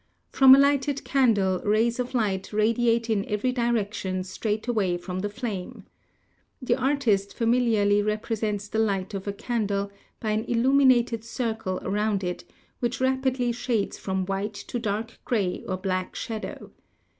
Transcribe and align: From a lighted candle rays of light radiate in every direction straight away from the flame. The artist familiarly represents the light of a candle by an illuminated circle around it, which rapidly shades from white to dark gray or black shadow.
From 0.31 0.55
a 0.55 0.57
lighted 0.57 1.03
candle 1.05 1.59
rays 1.59 1.99
of 1.99 2.15
light 2.15 2.51
radiate 2.51 3.07
in 3.07 3.23
every 3.27 3.51
direction 3.51 4.23
straight 4.23 4.67
away 4.67 4.97
from 4.97 5.19
the 5.19 5.29
flame. 5.29 5.83
The 6.59 6.75
artist 6.75 7.35
familiarly 7.35 8.01
represents 8.01 8.67
the 8.67 8.79
light 8.79 9.13
of 9.13 9.27
a 9.27 9.31
candle 9.33 9.91
by 10.19 10.31
an 10.31 10.45
illuminated 10.45 11.23
circle 11.23 11.79
around 11.83 12.23
it, 12.23 12.45
which 12.79 12.99
rapidly 12.99 13.51
shades 13.51 13.99
from 13.99 14.25
white 14.25 14.55
to 14.55 14.79
dark 14.79 15.19
gray 15.23 15.63
or 15.67 15.77
black 15.77 16.15
shadow. 16.15 16.71